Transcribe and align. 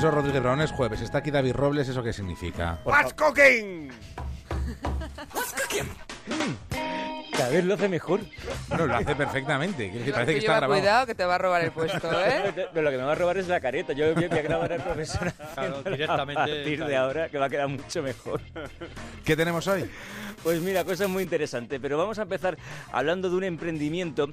Profesor 0.00 0.18
Rodríguez 0.18 0.42
Raón 0.42 0.62
es 0.62 0.72
jueves. 0.72 1.02
Está 1.02 1.18
aquí 1.18 1.30
David 1.30 1.52
Robles. 1.52 1.86
¿Eso 1.86 2.02
qué 2.02 2.14
significa? 2.14 2.78
What's 2.86 3.12
cooking? 3.12 3.90
Cada 7.36 7.50
vez 7.50 7.66
lo 7.66 7.74
hace 7.74 7.86
mejor. 7.86 8.20
No, 8.70 8.86
lo 8.86 8.96
hace 8.96 9.14
perfectamente. 9.14 9.90
Decir, 9.90 10.14
Parece 10.14 10.32
que 10.32 10.40
Lleva 10.40 10.54
está 10.54 10.60
grabado. 10.60 10.80
cuidado 10.80 11.06
que 11.06 11.14
te 11.14 11.26
va 11.26 11.34
a 11.34 11.38
robar 11.38 11.62
el 11.62 11.72
puesto, 11.72 12.10
¿eh? 12.26 12.66
Pero 12.72 12.80
lo 12.80 12.90
que 12.90 12.96
me 12.96 13.02
va 13.02 13.12
a 13.12 13.14
robar 13.14 13.36
es 13.36 13.48
la 13.48 13.60
careta. 13.60 13.92
Yo 13.92 14.14
voy 14.14 14.24
a 14.24 14.28
grabar 14.28 14.72
al 14.72 14.82
profesor 14.82 15.34
Claro, 15.54 15.82
directamente, 15.82 16.40
a 16.40 16.46
partir 16.46 16.82
de 16.82 16.96
ahora, 16.96 17.28
que 17.28 17.36
va 17.36 17.44
a 17.44 17.50
quedar 17.50 17.68
mucho 17.68 18.02
mejor. 18.02 18.40
¿Qué 19.22 19.36
tenemos 19.36 19.68
hoy? 19.68 19.84
Pues 20.42 20.62
mira, 20.62 20.82
cosa 20.82 21.08
muy 21.08 21.24
interesante, 21.24 21.78
pero 21.78 21.98
vamos 21.98 22.18
a 22.18 22.22
empezar 22.22 22.56
hablando 22.90 23.28
de 23.28 23.36
un 23.36 23.44
emprendimiento 23.44 24.32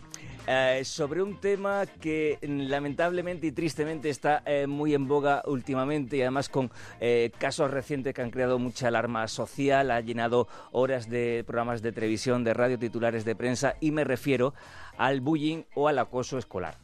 eh, 0.50 0.86
sobre 0.86 1.22
un 1.22 1.42
tema 1.42 1.86
que 1.86 2.40
mm, 2.42 2.70
lamentablemente 2.70 3.48
y 3.48 3.52
tristemente 3.52 4.10
está 4.10 4.44
eh, 4.46 4.66
muy 4.66 4.94
en 4.94 5.06
boga 5.06 5.44
últimamente 5.46 6.16
y 6.16 6.22
además 6.22 6.48
con 6.48 6.72
eh, 7.02 7.32
casos 7.38 7.70
recientes 7.70 8.14
que 8.14 8.22
han 8.22 8.32
creado 8.32 8.58
mucha 8.58 8.88
alarma 8.88 9.28
social, 9.28 9.92
ha 9.92 10.00
llenado 10.00 10.48
horas 10.72 11.10
de 11.10 11.44
programas 11.46 11.82
de 11.82 11.92
televisión, 11.92 12.46
de 12.46 12.54
radio, 12.54 12.80
titulares 12.80 13.26
de 13.26 13.36
prensa 13.36 13.76
y 13.82 13.92
me 13.92 14.06
refiero 14.06 14.54
al 14.98 15.20
bullying 15.20 15.64
o 15.76 15.90
al 15.90 16.00
acoso 16.00 16.38
escolar. 16.38 16.76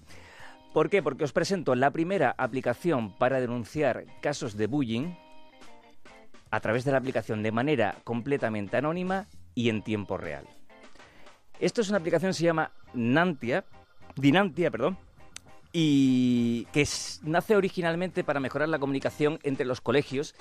¿Por 0.73 0.90
qué? 0.90 1.02
Porque 1.02 1.23
os 1.23 1.32
presento 1.32 1.73
la 1.73 1.91
primera 1.91 2.35
aplicación 2.38 3.16
para 3.18 3.40
denunciar 3.40 4.04
casos 4.21 4.57
de 4.57 4.68
bullying 4.68 5.13
a 6.52 6.59
través 6.59 6.84
de 6.84 6.91
la 6.91 6.98
aplicación 6.98 7.41
de 7.43 7.54
manera 7.54 7.95
completamente 8.04 8.76
anónima 8.76 9.27
y 9.55 9.70
en 9.70 9.84
tiempo 9.84 10.18
real. 10.18 10.45
Esto 11.59 11.80
es 11.80 11.88
una 11.88 11.99
aplicación 11.99 12.32
que 12.32 12.38
se 12.38 12.43
llama 12.43 12.71
Nantia, 12.93 13.65
Dinantia, 14.15 14.70
perdón, 14.71 14.97
y 15.71 16.65
que 16.71 16.81
es- 16.81 17.20
nace 17.23 17.55
originalmente 17.55 18.23
para 18.23 18.39
mejorar 18.39 18.70
la 18.70 18.79
comunicación 18.79 19.39
entre 19.43 19.65
los 19.65 19.81
colegios, 19.81 20.35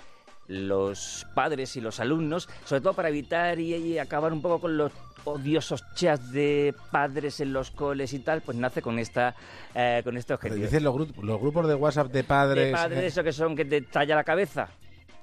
los 0.49 1.27
padres 1.35 1.77
y 1.77 1.81
los 1.81 2.01
alumnos, 2.01 2.49
sobre 2.65 2.83
todo 2.83 2.95
para 2.95 3.09
evitar 3.09 3.59
y, 3.59 3.75
y 3.75 3.99
acabar 3.99 4.33
un 4.33 4.43
poco 4.43 4.61
con 4.61 4.77
los 4.77 4.93
odiosos 5.25 5.85
chats 5.95 6.33
de 6.33 6.75
padres 6.91 7.39
en 7.41 7.53
los 7.53 7.71
coles 7.71 8.13
y 8.13 8.19
tal, 8.19 8.43
pues 8.43 8.59
nace 8.59 8.83
con 8.83 8.99
esta 8.99 9.35
eh, 9.75 10.01
con 10.05 10.17
este 10.17 10.35
objetivo. 10.35 10.61
Dicen 10.65 10.83
los, 10.85 10.97
los 11.23 11.41
grupos 11.41 11.69
de 11.69 11.75
WhatsApp 11.77 12.09
de 12.13 12.25
padres. 12.25 12.67
de 12.67 12.73
padres, 12.73 13.05
eso 13.05 13.23
que 13.23 13.33
son 13.33 13.55
que 13.57 13.65
te 13.65 13.83
talla 13.83 14.17
la 14.17 14.25
cabeza. 14.25 14.69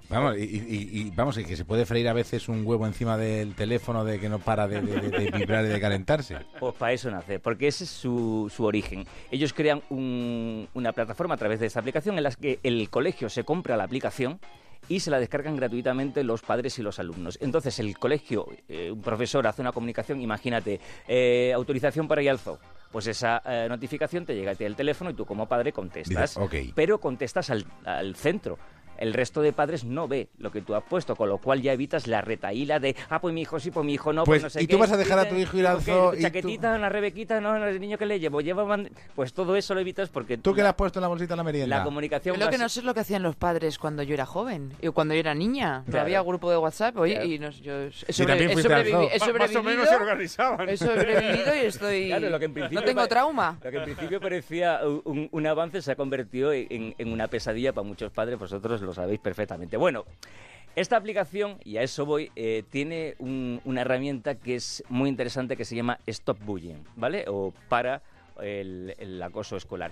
Vamos, 0.10 0.38
y, 0.38 0.42
y- 0.42 0.90
y- 1.02 1.12
vamos, 1.16 1.38
y 1.38 1.46
que 1.46 1.56
se 1.56 1.66
puede 1.66 1.86
freír 1.86 2.08
a 2.10 2.14
veces 2.14 2.50
un 2.50 2.66
huevo 2.66 2.88
encima 2.88 3.16
del 3.16 3.54
teléfono 3.54 4.04
de 4.04 4.20
que 4.20 4.28
no 4.28 4.40
para 4.40 4.68
de, 4.68 4.82
de- 4.82 5.02
de- 5.02 5.10
de 5.20 5.32
vibrar 5.38 5.64
y 5.66 5.68
de 5.68 5.80
calentarse. 5.80 6.38
Pues 6.60 6.74
para 6.76 6.94
eso 6.94 7.12
nace, 7.12 7.40
porque 7.40 7.68
ese 7.68 7.84
es 7.84 7.90
su, 7.92 8.52
su 8.54 8.64
origen. 8.66 9.06
Ellos 9.30 9.54
crean 9.54 9.84
un- 9.92 10.68
una 10.74 10.94
plataforma 10.94 11.36
a 11.36 11.38
través 11.38 11.60
de 11.60 11.68
esta 11.68 11.80
aplicación 11.80 12.18
en 12.18 12.24
la 12.24 12.32
que 12.32 12.60
el 12.64 12.90
colegio 12.90 13.30
se 13.30 13.44
compra 13.44 13.78
la 13.78 13.84
aplicación 13.84 14.40
y 14.88 15.02
se 15.02 15.12
la 15.12 15.20
descargan 15.20 15.56
gratuitamente 15.56 16.24
los 16.24 16.42
padres 16.42 16.80
y 16.80 16.82
los 16.82 16.98
alumnos. 16.98 17.38
Entonces 17.42 17.78
el 17.78 17.96
colegio, 18.00 18.48
eh, 18.68 18.90
un 18.92 19.02
profesor 19.04 19.46
hace 19.46 19.62
una 19.62 19.72
comunicación, 19.74 20.20
imagínate, 20.22 20.80
eh, 21.08 21.52
autorización 21.54 22.08
para 22.08 22.24
ir 22.24 22.32
al 22.32 22.40
zoo. 22.40 22.58
Pues 22.92 23.06
esa 23.06 23.44
eh, 23.46 23.68
notificación 23.70 24.26
te 24.26 24.34
llega 24.34 24.54
a 24.54 24.56
ti 24.56 24.66
al 24.66 24.76
teléfono 24.76 25.12
y 25.12 25.14
tú 25.14 25.24
como 25.24 25.46
padre 25.48 25.72
contestas. 25.72 26.34
Dices, 26.34 26.38
ok. 26.38 26.74
Pero 26.74 26.98
contestas 27.00 27.52
al, 27.52 27.64
al 27.86 28.16
centro. 28.16 28.58
El 29.00 29.14
resto 29.14 29.42
de 29.42 29.54
padres 29.54 29.84
no 29.86 30.08
ve 30.08 30.28
lo 30.38 30.52
que 30.52 30.62
tú 30.62 30.76
has 30.76 30.84
puesto, 30.84 31.16
con 31.16 31.30
lo 31.30 31.38
cual 31.40 31.62
ya 31.62 31.74
evitas 31.74 32.06
la 32.08 32.22
retaíla 32.22 32.80
de, 32.80 32.96
ah, 33.10 33.20
pues 33.22 33.34
mi 33.34 33.42
hijo 33.42 33.60
sí, 33.60 33.72
pues 33.72 33.86
mi 33.86 33.94
hijo 33.94 34.14
no, 34.14 34.24
Pues, 34.26 34.42
pues, 34.42 34.44
no 34.44 34.50
sé 34.60 34.64
¿y 34.64 34.68
qué. 34.68 34.74
tú 34.74 34.80
vas 34.80 34.92
a 34.92 34.98
dejar 34.98 35.18
a 35.20 35.28
tu 35.30 35.36
hijo 35.36 35.58
ir 35.58 35.66
al 35.68 35.78
¿Qué? 35.80 35.86
zoo 35.92 36.14
y 36.14 36.18
tú- 36.18 36.22
Chaquetita, 36.24 36.76
una 36.76 36.90
rebequita, 36.90 37.40
no, 37.42 37.56
el 37.66 37.80
niño 37.80 37.98
que 37.98 38.06
le 38.06 38.20
llevo, 38.20 38.42
lleva 38.42 38.64
band- 38.64 38.92
Pues 39.16 39.34
todo 39.34 39.56
eso 39.56 39.74
lo 39.74 39.80
evitas 39.80 40.10
porque 40.10 40.38
¿Tú 40.38 40.54
qué 40.54 40.62
le 40.62 40.68
has 40.68 40.76
puesto 40.76 41.00
en 41.00 41.02
la 41.02 41.08
bolsita 41.08 41.34
de 41.34 41.38
la 41.38 41.44
merienda? 41.44 41.78
la 41.78 41.84
comunicación 41.84 42.36
Yo 42.36 42.44
lo 42.46 42.52
que 42.52 42.58
no 42.58 42.68
sé 42.70 42.82
es 42.82 42.86
lo 42.86 42.94
que 42.94 43.00
hacían 43.00 43.24
los 43.24 43.36
padres 43.36 43.80
cuando 43.80 44.04
yo 44.04 44.14
era 44.14 44.26
joven 44.26 44.74
y 44.82 44.88
cuando 44.90 45.14
yo 45.14 45.20
era 45.22 45.34
niña. 45.34 45.84
Claro. 45.86 46.02
Había 46.02 46.22
grupo 46.22 46.52
de 46.52 46.58
WhatsApp, 46.58 46.98
oye, 46.98 47.14
Claro. 47.16 47.28
y 47.30 47.40
nos- 47.40 47.62
yo 47.62 47.74
he, 47.84 47.88
Y 48.08 48.14
también 48.26 48.50
he 48.50 48.54
fuiste 48.54 48.74
al 48.74 48.86
sobrevivi- 48.86 48.92
zoo. 48.92 49.02
he 49.02 49.20
Más 49.20 49.22
o 49.22 49.26
sobrevivido. 49.26 49.64
menos 49.64 49.90
se 49.90 49.96
organizaban. 49.96 50.70
He 50.70 50.78
sobrevivido 50.78 51.56
y 51.56 51.60
estoy. 51.66 52.08
Claro, 52.08 52.30
lo 52.30 52.40
que 52.40 52.46
en 52.46 52.54
principio 52.54 52.80
no 52.80 52.86
tengo 52.86 52.98
pare- 52.98 53.10
trauma. 53.10 53.58
Lo 53.64 53.72
que 53.72 53.78
en 53.78 53.84
principio 53.86 54.20
parecía 54.20 54.80
un, 55.06 55.30
un 55.32 55.48
avance 55.48 55.82
se 55.82 55.92
ha 55.92 55.96
convertido 55.96 56.52
en, 56.54 56.96
en 56.98 57.12
una 57.12 57.28
pesadilla 57.28 57.74
para 57.74 57.88
muchos 57.88 58.12
padres, 58.12 58.38
vosotros 58.38 58.82
lo 58.82 58.89
sabéis 58.94 59.20
perfectamente. 59.20 59.78
Bueno, 59.78 60.06
esta 60.76 60.98
aplicación, 60.98 61.58
y 61.64 61.78
a 61.78 61.82
eso 61.84 62.06
voy, 62.06 62.32
eh, 62.36 62.64
tiene 62.70 63.16
un- 63.20 63.60
una 63.66 63.82
herramienta 63.82 64.36
que 64.36 64.56
es 64.56 64.84
muy 64.90 65.10
interesante 65.10 65.58
que 65.58 65.66
se 65.66 65.76
llama 65.76 66.00
Stop 66.06 66.40
Bullying, 66.46 66.84
¿vale? 66.96 67.26
O 67.28 67.54
para 67.68 68.02
el, 68.42 68.94
el 68.98 69.22
acoso 69.22 69.58
escolar, 69.58 69.92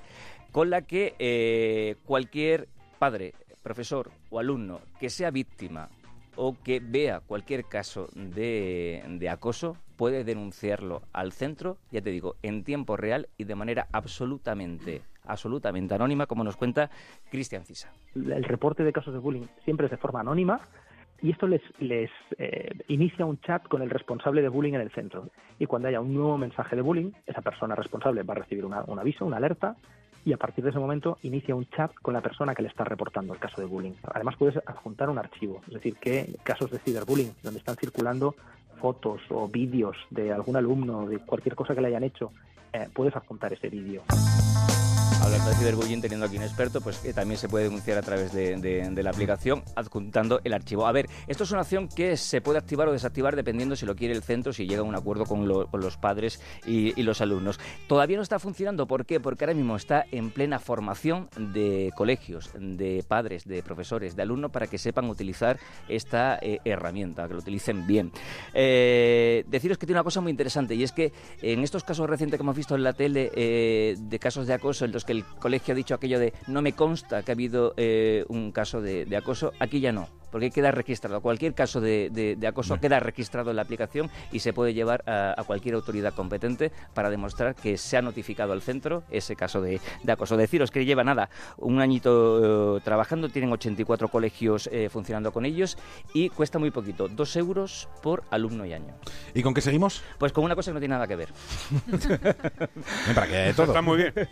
con 0.51 0.69
la 0.69 0.83
que 0.83 1.15
eh, 1.19 1.95
cualquier 2.05 2.67
padre, 2.99 3.33
profesor 3.63 4.11
o 4.29 4.39
alumno 4.39 4.79
que 4.99 5.09
sea 5.09 5.29
víctima 5.29 5.89
o 6.37 6.55
que 6.63 6.79
vea 6.79 7.19
cualquier 7.19 7.65
caso 7.65 8.07
de, 8.15 9.27
acoso 9.29 9.75
puede 9.97 10.23
denunciarlo 10.23 11.01
al 11.11 11.31
centro, 11.31 11.77
ya 11.91 12.01
te 12.01 12.11
digo, 12.11 12.35
en 12.43 12.63
tiempo 12.63 12.95
real 12.97 13.27
y 13.37 13.43
de 13.45 13.55
manera 13.55 13.87
absolutamente, 13.91 15.01
absolutamente 15.25 15.93
anónima, 15.95 16.27
como 16.27 16.43
nos 16.43 16.55
cuenta 16.55 16.89
Cristian 17.31 17.65
Cisa. 17.65 17.91
el 18.15 18.43
reporte 18.43 18.83
de 18.83 18.93
casos 18.93 19.13
de 19.13 19.19
bullying 19.19 19.47
siempre 19.65 19.85
es 19.87 19.91
de 19.91 19.97
forma 19.97 20.19
anónima 20.21 20.61
y 21.21 21.31
esto 21.31 21.47
les, 21.47 21.61
les 21.79 22.11
eh, 22.37 22.69
inicia 22.89 23.25
un 23.25 23.39
chat 23.41 23.67
con 23.67 23.81
el 23.81 23.89
responsable 23.89 24.43
de 24.43 24.49
bullying 24.49 24.73
en 24.73 24.81
el 24.81 24.91
centro. 24.91 25.29
Y 25.57 25.65
cuando 25.65 25.87
haya 25.87 25.99
un 25.99 26.13
nuevo 26.13 26.37
mensaje 26.37 26.75
de 26.75 26.83
bullying, 26.83 27.11
esa 27.25 27.41
persona 27.41 27.73
responsable 27.73 28.21
va 28.21 28.35
a 28.35 28.37
recibir 28.37 28.63
una- 28.63 28.83
un 28.83 28.99
aviso, 28.99 29.25
una 29.25 29.37
alerta, 29.37 29.75
y 30.27 30.33
a 30.33 30.37
partir 30.37 30.61
de 30.61 30.71
ese 30.71 30.79
momento 30.79 31.17
inicia 31.23 31.55
un 31.55 31.65
chat 31.69 31.93
con 32.01 32.13
la 32.13 32.19
persona 32.19 32.53
que 32.53 32.61
le 32.61 32.67
está 32.67 32.83
reportando 32.83 33.33
el 33.33 33.39
caso 33.39 33.61
de 33.61 33.67
bullying. 33.67 33.93
Además 34.13 34.35
puedes 34.37 34.57
adjuntar 34.57 35.09
un 35.09 35.17
archivo, 35.17 35.61
es 35.67 35.75
decir, 35.75 35.95
que 35.95 36.35
casos 36.43 36.69
de 36.69 36.79
ciberbullying, 36.79 37.33
donde 37.41 37.59
están 37.59 37.77
circulando 37.77 38.35
fotos 38.81 39.21
o 39.29 39.47
vídeos 39.47 39.95
de 40.09 40.33
algún 40.33 40.57
alumno, 40.57 41.07
de 41.07 41.19
cualquier 41.19 41.55
cosa 41.55 41.73
que 41.73 41.79
le 41.79 41.87
hayan 41.87 42.03
hecho, 42.03 42.33
eh, 42.73 42.89
puedes 42.93 43.15
adjuntar 43.15 43.53
ese 43.53 43.69
vídeo. 43.69 44.03
Hablando 45.27 45.49
de 45.49 45.55
ciberbullying, 45.57 45.99
teniendo 45.99 46.25
aquí 46.25 46.37
un 46.37 46.43
experto, 46.43 46.79
pues 46.79 47.01
también 47.13 47.37
se 47.37 47.49
puede 47.49 47.65
denunciar 47.65 47.97
a 47.97 48.01
través 48.01 48.31
de, 48.31 49.01
la 49.03 49.09
aplicación 49.09 49.61
adjuntando 49.75 50.39
el 50.45 50.53
archivo. 50.53 50.87
A 50.87 50.93
ver, 50.93 51.09
esto 51.27 51.43
es 51.43 51.51
una 51.51 51.61
acción 51.61 51.89
que 51.89 52.15
se 52.15 52.39
puede 52.39 52.59
activar 52.59 52.87
o 52.87 52.93
desactivar 52.93 53.35
dependiendo 53.35 53.75
si 53.75 53.85
lo 53.85 53.93
quiere 53.93 54.13
el 54.13 54.23
centro, 54.23 54.53
si 54.53 54.65
llega 54.67 54.79
a 54.79 54.83
un 54.85 54.95
acuerdo 54.95 55.25
con, 55.25 55.45
lo- 55.45 55.67
con 55.67 55.81
los 55.81 55.97
padres 55.97 56.39
y, 56.65 56.97
y 56.97 57.03
los 57.03 57.19
alumnos. 57.19 57.59
Todavía 57.87 58.15
no 58.15 58.23
está 58.23 58.39
funcionando, 58.39 58.87
¿por 58.87 59.05
qué? 59.05 59.19
Porque 59.19 59.43
ahora 59.43 59.53
mismo 59.53 59.75
está 59.75 60.05
en 60.13 60.31
plena 60.31 60.59
formación 60.59 61.27
de 61.37 61.91
colegios, 61.97 62.49
de 62.57 63.03
padres, 63.05 63.43
de 63.43 63.61
profesores, 63.63 64.15
de 64.15 64.21
alumnos 64.21 64.51
para 64.51 64.67
que 64.67 64.77
sepan 64.77 65.09
utilizar 65.09 65.59
esta 65.89 66.39
eh, 66.41 66.59
herramienta, 66.63 67.27
que 67.27 67.33
lo 67.33 67.41
utilicen 67.41 67.85
bien. 67.85 68.13
Eh, 68.53 69.43
deciros 69.49 69.77
que 69.77 69.85
tiene 69.85 69.99
una 69.99 70.05
cosa 70.05 70.21
muy 70.21 70.31
interesante 70.31 70.73
y 70.73 70.83
es 70.83 70.93
que 70.93 71.11
en 71.41 71.63
estos 71.65 71.83
casos 71.83 72.09
recientes 72.09 72.37
que 72.39 72.43
hemos 72.43 72.55
visto 72.55 72.75
en 72.75 72.83
la 72.83 72.93
tele 72.93 73.29
eh, 73.35 73.97
de 73.99 74.19
casos 74.19 74.47
de 74.47 74.53
acoso 74.53 74.85
en 74.85 74.93
los 74.93 75.03
que 75.03 75.16
el 75.17 75.25
colegio 75.39 75.73
ha 75.73 75.75
dicho 75.75 75.95
aquello 75.95 76.19
de 76.19 76.33
no 76.47 76.61
me 76.61 76.73
consta 76.73 77.23
que 77.23 77.31
ha 77.31 77.33
habido 77.35 77.73
eh, 77.77 78.25
un 78.29 78.51
caso 78.51 78.81
de, 78.81 79.05
de 79.05 79.17
acoso, 79.17 79.51
aquí 79.59 79.79
ya 79.79 79.91
no. 79.91 80.07
Porque 80.29 80.51
queda 80.51 80.71
registrado. 80.71 81.21
Cualquier 81.21 81.53
caso 81.53 81.79
de, 81.79 82.09
de- 82.11 82.35
de 82.35 82.47
acoso 82.47 82.77
queda 82.81 82.99
registrado 82.99 83.49
en 83.49 83.55
la 83.55 83.61
aplicación 83.61 84.09
y 84.29 84.39
se 84.39 84.51
puede 84.51 84.73
llevar 84.73 85.01
a, 85.09 85.33
a 85.39 85.43
cualquier 85.45 85.75
autoridad 85.75 86.13
competente 86.13 86.73
para 86.93 87.09
demostrar 87.09 87.55
que 87.55 87.77
se 87.77 87.95
ha 87.95 88.01
notificado 88.01 88.51
al 88.51 88.61
centro 88.61 89.03
ese 89.09 89.37
caso 89.37 89.61
de, 89.61 89.79
de 90.03 90.11
acoso. 90.11 90.35
Deciros 90.35 90.69
que 90.69 90.83
lleva 90.83 91.05
nada, 91.05 91.29
un 91.55 91.79
añito 91.79 92.77
eh, 92.77 92.81
trabajando, 92.83 93.29
tienen 93.29 93.53
84 93.53 94.09
colegios 94.09 94.67
eh, 94.73 94.89
funcionando 94.89 95.31
con 95.31 95.45
ellos 95.45 95.77
y 96.13 96.27
cuesta 96.27 96.59
muy 96.59 96.71
poquito, 96.71 97.07
dos 97.07 97.33
euros 97.37 97.87
por 98.03 98.23
alumno 98.29 98.65
y 98.65 98.73
año. 98.73 98.95
¿Y 99.33 99.41
con 99.43 99.53
qué 99.53 99.61
seguimos? 99.61 100.03
Pues 100.17 100.33
con 100.33 100.43
una 100.43 100.55
cosa 100.55 100.71
que 100.71 100.73
no 100.73 100.79
tiene 100.81 100.93
nada 100.95 101.07
que 101.07 101.15
ver. 101.15 101.29
Para 103.15 103.27
que 103.27 103.53
todo. 103.55 103.67
Está 103.67 103.81
muy 103.81 103.97
bien. 103.97 104.13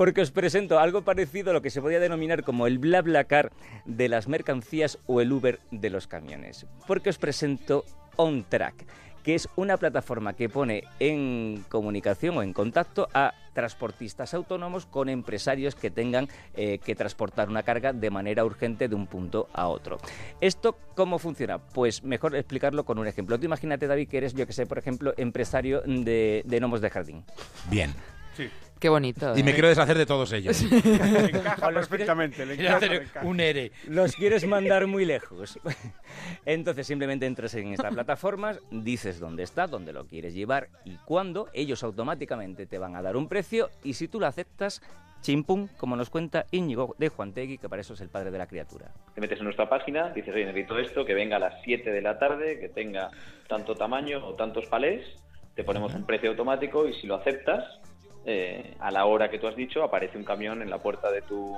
Porque 0.00 0.22
os 0.22 0.30
presento 0.30 0.80
algo 0.80 1.02
parecido 1.02 1.50
a 1.50 1.52
lo 1.52 1.60
que 1.60 1.68
se 1.68 1.82
podría 1.82 2.00
denominar 2.00 2.42
como 2.42 2.66
el 2.66 2.78
BlaBlaCar 2.78 3.52
de 3.84 4.08
las 4.08 4.28
mercancías 4.28 4.96
o 5.04 5.20
el 5.20 5.30
Uber 5.30 5.60
de 5.70 5.90
los 5.90 6.06
camiones. 6.06 6.64
Porque 6.86 7.10
os 7.10 7.18
presento 7.18 7.84
OnTrack, 8.16 8.86
que 9.22 9.34
es 9.34 9.46
una 9.56 9.76
plataforma 9.76 10.32
que 10.32 10.48
pone 10.48 10.84
en 11.00 11.66
comunicación 11.68 12.38
o 12.38 12.42
en 12.42 12.54
contacto 12.54 13.10
a 13.12 13.34
transportistas 13.52 14.32
autónomos 14.32 14.86
con 14.86 15.10
empresarios 15.10 15.74
que 15.74 15.90
tengan 15.90 16.28
eh, 16.54 16.78
que 16.78 16.94
transportar 16.94 17.50
una 17.50 17.62
carga 17.62 17.92
de 17.92 18.08
manera 18.08 18.46
urgente 18.46 18.88
de 18.88 18.94
un 18.94 19.06
punto 19.06 19.50
a 19.52 19.68
otro. 19.68 19.98
¿Esto 20.40 20.78
cómo 20.96 21.18
funciona? 21.18 21.58
Pues 21.58 22.04
mejor 22.04 22.34
explicarlo 22.36 22.86
con 22.86 22.98
un 22.98 23.06
ejemplo. 23.06 23.38
Tú 23.38 23.44
imagínate, 23.44 23.86
David, 23.86 24.08
que 24.08 24.16
eres, 24.16 24.32
yo 24.32 24.46
que 24.46 24.54
sé, 24.54 24.64
por 24.64 24.78
ejemplo, 24.78 25.12
empresario 25.18 25.82
de, 25.82 26.40
de 26.46 26.58
gnomos 26.58 26.80
de 26.80 26.88
jardín. 26.88 27.22
Bien. 27.68 27.92
Sí. 28.34 28.48
Qué 28.80 28.88
bonito. 28.88 29.36
Y 29.36 29.42
me 29.42 29.50
¿eh? 29.50 29.54
quiero 29.54 29.68
deshacer 29.68 29.98
de 29.98 30.06
todos 30.06 30.32
ellos. 30.32 30.62
Le 30.62 30.78
encaja 31.38 31.68
perfectamente. 31.70 32.46
Le 32.46 32.56
Quiero 32.56 32.76
encaja, 32.76 32.86
le 32.86 32.86
hacer 32.86 33.02
encaja. 33.02 33.26
un 33.26 33.40
ERE. 33.40 33.72
Los 33.88 34.16
quieres 34.16 34.46
mandar 34.46 34.86
muy 34.86 35.04
lejos. 35.04 35.58
Entonces 36.46 36.86
simplemente 36.86 37.26
entras 37.26 37.54
en 37.54 37.74
estas 37.74 37.92
plataformas, 37.92 38.58
dices 38.70 39.20
dónde 39.20 39.42
está, 39.42 39.66
dónde 39.66 39.92
lo 39.92 40.06
quieres 40.06 40.32
llevar 40.32 40.68
y 40.86 40.96
cuándo. 41.04 41.48
Ellos 41.52 41.84
automáticamente 41.84 42.64
te 42.66 42.78
van 42.78 42.96
a 42.96 43.02
dar 43.02 43.16
un 43.16 43.28
precio 43.28 43.68
y 43.84 43.92
si 43.92 44.08
tú 44.08 44.18
lo 44.18 44.26
aceptas, 44.26 44.80
chimpum, 45.20 45.68
como 45.76 45.94
nos 45.96 46.08
cuenta 46.08 46.46
Íñigo 46.50 46.94
de 46.98 47.10
Juantegui, 47.10 47.58
que 47.58 47.68
para 47.68 47.82
eso 47.82 47.92
es 47.92 48.00
el 48.00 48.08
padre 48.08 48.30
de 48.30 48.38
la 48.38 48.46
criatura. 48.46 48.90
Te 49.14 49.20
metes 49.20 49.38
en 49.38 49.44
nuestra 49.44 49.68
página, 49.68 50.08
dices, 50.10 50.34
oye, 50.34 50.46
necesito 50.46 50.78
esto, 50.78 51.04
que 51.04 51.12
venga 51.12 51.36
a 51.36 51.40
las 51.40 51.62
7 51.64 51.90
de 51.90 52.00
la 52.00 52.18
tarde, 52.18 52.58
que 52.58 52.70
tenga 52.70 53.10
tanto 53.46 53.74
tamaño 53.74 54.24
o 54.26 54.34
tantos 54.34 54.64
palés, 54.66 55.04
te 55.54 55.64
ponemos 55.64 55.92
un 55.94 56.06
precio 56.06 56.30
automático 56.30 56.88
y 56.88 56.94
si 56.94 57.06
lo 57.06 57.16
aceptas, 57.16 57.64
eh, 58.24 58.74
a 58.80 58.90
la 58.90 59.06
hora 59.06 59.30
que 59.30 59.38
tú 59.38 59.46
has 59.46 59.56
dicho, 59.56 59.82
aparece 59.82 60.18
un 60.18 60.24
camión 60.24 60.62
en 60.62 60.70
la 60.70 60.78
puerta 60.78 61.10
de 61.10 61.22
tu, 61.22 61.56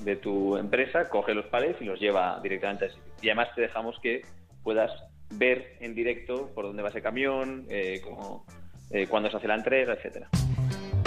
de 0.00 0.16
tu 0.16 0.56
empresa, 0.56 1.08
coge 1.08 1.34
los 1.34 1.46
palés 1.46 1.76
y 1.80 1.84
los 1.84 1.98
lleva 2.00 2.40
directamente 2.42 2.86
al 2.86 2.90
sitio. 2.90 3.12
Y 3.22 3.28
además 3.28 3.48
te 3.54 3.60
dejamos 3.62 3.98
que 4.00 4.22
puedas 4.62 4.90
ver 5.34 5.76
en 5.80 5.94
directo 5.94 6.50
por 6.54 6.64
dónde 6.66 6.82
va 6.82 6.90
ese 6.90 7.02
camión, 7.02 7.66
eh, 7.68 8.00
cómo- 8.04 8.44
eh, 8.90 9.06
cuándo 9.06 9.30
se 9.30 9.36
hace 9.38 9.48
la 9.48 9.54
entrega, 9.56 9.94
etcétera. 9.94 10.28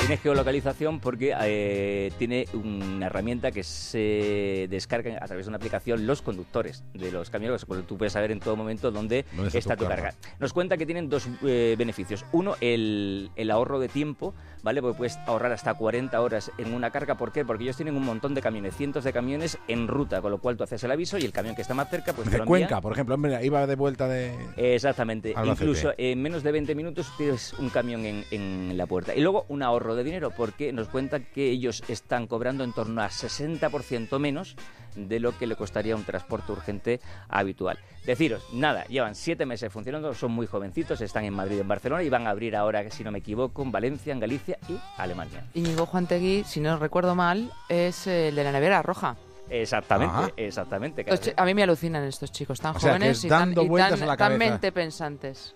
Tiene 0.08 0.22
geolocalización 0.22 1.02
porque 1.02 1.36
eh, 1.42 2.14
tiene 2.18 2.46
una 2.54 3.08
herramienta 3.08 3.52
que 3.52 3.62
se 3.62 4.68
descarga 4.70 5.18
a 5.22 5.26
través 5.28 5.48
de 5.48 5.50
una 5.50 5.58
aplicación 5.58 6.08
los 6.08 6.22
conductores 6.22 6.86
de 6.94 7.12
los 7.12 7.30
camiones, 7.30 7.66
porque 7.66 7.84
tú 7.84 7.98
puedes 7.98 8.14
saber 8.14 8.32
en 8.32 8.40
todo 8.40 8.56
momento 8.56 8.90
dónde, 8.90 9.26
¿Dónde 9.34 9.48
está 9.48 9.60
está, 9.60 9.76
tu 9.76 9.84
tu 9.84 9.90
carga? 9.90 10.12
carga. 10.14 10.38
Nos 10.40 10.54
cuenta 10.54 10.78
que 10.78 10.86
tienen 10.86 11.10
dos 11.10 11.28
eh, 11.46 11.76
beneficios. 11.78 12.24
Uno, 12.32 12.56
el, 12.62 13.32
el 13.36 13.52
ahorro 13.52 13.80
de 13.80 13.90
tiempo, 13.90 14.34
¿vale? 14.64 14.82
Porque 14.82 14.98
puedes 14.98 15.18
ahorrar 15.26 15.52
hasta 15.52 15.74
40 15.74 16.22
horas 16.22 16.54
en 16.58 16.74
una 16.74 16.90
carga. 16.90 17.16
¿Por 17.16 17.34
qué? 17.34 17.44
Porque 17.44 17.66
ellos 17.66 17.76
tienen 17.76 17.98
un 17.98 18.06
montón 18.06 18.34
de 18.34 18.42
camiones, 18.42 18.78
cientos 18.78 19.04
de 19.04 19.12
camiones 19.12 19.58
en 19.68 19.90
ruta, 19.90 20.22
con 20.22 20.32
lo 20.32 20.38
cual 20.38 20.56
tú 20.56 20.64
haces 20.64 20.82
el 20.86 20.92
aviso 20.92 21.18
y 21.18 21.26
el 21.26 21.34
camión 21.34 21.54
que 21.54 21.64
está 21.64 21.74
más 21.74 21.90
cerca, 21.90 22.14
pues 22.14 22.32
De. 22.32 22.40
Cuenca, 22.46 22.80
por 22.80 22.94
ejemplo. 22.94 23.16
Hombre, 23.16 23.46
iba 23.46 23.68
de 23.68 23.76
vuelta 23.76 24.08
de... 24.08 24.34
Exactamente. 24.56 25.36
Incluso 25.44 25.92
en 25.98 26.22
menos 26.22 26.44
de 26.44 26.54
20 26.54 26.76
minutos 26.76 27.12
tienes 27.18 27.52
un 27.60 27.70
camión 27.70 28.06
en, 28.06 28.24
en 28.32 28.78
la 28.78 28.86
puerta. 28.86 29.14
Y 29.14 29.20
luego 29.20 29.46
un 29.50 29.64
ahorro 29.64 29.97
de 29.98 30.04
dinero, 30.04 30.32
porque 30.32 30.72
nos 30.72 30.88
cuentan 30.88 31.26
que 31.34 31.50
ellos 31.50 31.84
están 31.90 32.28
cobrando 32.28 32.64
en 32.64 32.74
torno 32.74 33.02
a 33.02 33.10
60% 33.10 34.20
menos 34.20 34.56
de 34.96 35.20
lo 35.20 35.38
que 35.38 35.46
le 35.48 35.56
costaría 35.56 35.96
un 35.96 36.04
transporte 36.04 36.52
urgente 36.52 37.00
habitual. 37.30 37.78
Deciros, 38.06 38.44
nada, 38.54 38.86
llevan 38.86 39.14
siete 39.16 39.46
meses 39.46 39.72
funcionando, 39.72 40.14
son 40.14 40.32
muy 40.32 40.48
jovencitos, 40.48 41.02
están 41.02 41.26
en 41.26 41.34
Madrid, 41.34 41.60
en 41.60 41.68
Barcelona 41.68 42.02
y 42.04 42.10
van 42.10 42.26
a 42.26 42.32
abrir 42.32 42.56
ahora, 42.56 42.90
si 42.90 43.04
no 43.04 43.12
me 43.12 43.20
equivoco, 43.20 43.62
en 43.62 43.72
Valencia, 43.72 44.14
en 44.14 44.20
Galicia 44.20 44.58
y 44.70 44.78
Alemania. 44.98 45.44
Íñigo 45.54 45.86
Juantegui, 45.86 46.44
si 46.46 46.60
no 46.62 46.78
recuerdo 46.78 47.14
mal, 47.16 47.52
es 47.70 48.08
el 48.08 48.36
de 48.36 48.44
la 48.44 48.52
nevera 48.52 48.82
roja. 48.82 49.18
Exactamente, 49.50 50.14
Ajá. 50.16 50.30
exactamente. 50.36 51.06
A 51.38 51.46
mí 51.46 51.54
me 51.54 51.64
alucinan 51.64 52.04
estos 52.04 52.32
chicos 52.34 52.60
tan 52.60 52.76
O 52.76 52.80
sea, 52.80 52.94
que 52.94 52.98
jóvenes 52.98 53.18
es 53.20 53.24
y 53.26 53.30
tan, 53.30 53.52
y 53.52 53.56
tan- 53.56 53.94
a 53.94 54.06
la 54.06 54.18
tan 54.18 54.18
cabeza. 54.18 54.38
mente 54.38 54.72
pensantes. 54.74 55.56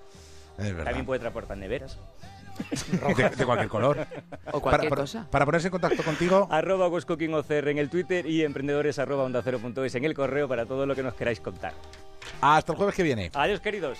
También 0.57 1.05
puede 1.05 1.19
transportar 1.19 1.57
neveras. 1.57 1.97
De, 3.17 3.29
de 3.29 3.45
cualquier 3.45 3.69
color. 3.69 4.07
O 4.51 4.59
cualquier 4.61 4.89
para, 4.89 5.01
cosa. 5.01 5.27
Para 5.29 5.45
ponerse 5.45 5.67
en 5.67 5.71
contacto 5.71 6.03
contigo, 6.03 6.47
arroba 6.51 6.87
westcookingocr 6.87 7.67
en 7.67 7.77
el 7.77 7.89
Twitter 7.89 8.25
y 8.25 8.43
emprendedores 8.43 8.99
arroba 8.99 9.23
onda 9.23 9.41
cero 9.43 9.59
punto 9.59 9.83
es 9.83 9.95
en 9.95 10.05
el 10.05 10.13
correo 10.13 10.47
para 10.47 10.65
todo 10.65 10.85
lo 10.85 10.95
que 10.95 11.03
nos 11.03 11.13
queráis 11.13 11.39
contar. 11.39 11.73
hasta 12.41 12.71
el 12.71 12.77
jueves 12.77 12.95
que 12.95 13.03
viene. 13.03 13.31
Adiós 13.33 13.59
queridos. 13.59 13.99